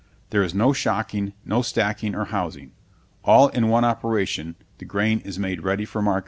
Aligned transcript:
There 0.31 0.41
is 0.41 0.55
no 0.55 0.73
shocking, 0.73 1.33
no 1.45 1.61
stacking 1.61 2.15
or 2.15 2.25
housing: 2.25 2.71
all 3.23 3.49
in 3.49 3.67
one 3.69 3.85
operation, 3.85 4.55
the 4.79 4.85
grain 4.85 5.19
is 5.19 5.37
made 5.37 5.61
ready 5.61 5.85
for 5.85 6.01
market. 6.01 6.19